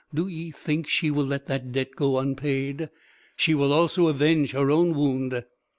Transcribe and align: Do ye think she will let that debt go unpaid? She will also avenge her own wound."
Do 0.11 0.27
ye 0.27 0.49
think 0.49 0.87
she 0.87 1.11
will 1.11 1.25
let 1.27 1.45
that 1.45 1.73
debt 1.73 1.91
go 1.95 2.17
unpaid? 2.17 2.89
She 3.35 3.53
will 3.53 3.71
also 3.71 4.07
avenge 4.07 4.51
her 4.53 4.71
own 4.71 4.95
wound." 4.95 5.43